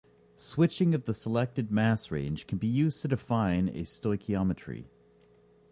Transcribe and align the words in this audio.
Switching 0.35 0.95
of 0.95 1.05
the 1.05 1.13
selected 1.13 1.69
mass 1.69 2.09
range 2.09 2.47
can 2.47 2.57
be 2.57 2.65
used 2.65 3.03
to 3.03 3.07
define 3.07 3.67
a 3.69 3.83
stoichiometry. 3.83 4.85